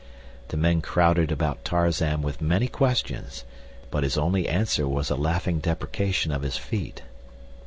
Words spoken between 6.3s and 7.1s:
of his feat.